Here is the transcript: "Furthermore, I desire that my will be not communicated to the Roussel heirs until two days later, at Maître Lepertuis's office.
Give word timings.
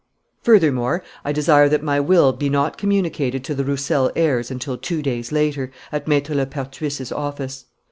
"Furthermore, 0.41 1.03
I 1.23 1.31
desire 1.31 1.69
that 1.69 1.83
my 1.83 1.99
will 1.99 2.33
be 2.33 2.49
not 2.49 2.75
communicated 2.75 3.43
to 3.43 3.53
the 3.53 3.63
Roussel 3.63 4.11
heirs 4.15 4.49
until 4.49 4.75
two 4.75 5.03
days 5.03 5.31
later, 5.31 5.71
at 5.91 6.07
Maître 6.07 6.35
Lepertuis's 6.35 7.11
office. 7.11 7.65